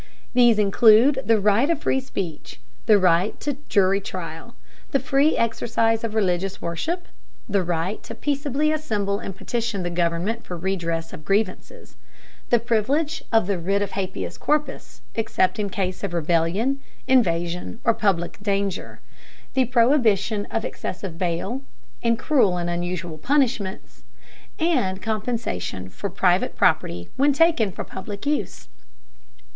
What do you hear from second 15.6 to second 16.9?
case of rebellion,